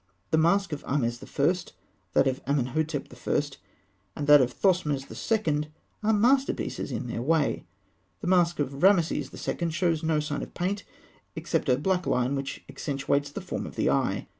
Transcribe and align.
The 0.31 0.37
mask 0.39 0.73
of 0.73 0.83
Ahmes 0.85 1.21
I., 1.21 1.73
that 2.13 2.25
of 2.25 2.41
Amenhotep 2.47 3.13
I., 3.27 3.41
and 4.15 4.25
that 4.25 4.41
of 4.41 4.51
Thothmes 4.51 5.31
II., 5.31 5.71
are 6.01 6.11
masterpieces 6.11 6.91
in 6.91 7.05
their 7.05 7.21
way. 7.21 7.65
The 8.21 8.25
mask 8.25 8.57
of 8.57 8.81
Rameses 8.81 9.29
II. 9.31 9.69
shows 9.69 10.01
no 10.01 10.19
sign 10.19 10.41
of 10.41 10.55
paint, 10.55 10.85
except 11.35 11.69
a 11.69 11.77
black 11.77 12.07
line 12.07 12.33
which 12.35 12.63
accentuates 12.67 13.29
the 13.29 13.41
form 13.41 13.67
of 13.67 13.75
the 13.75 13.91
eye. 13.91 14.25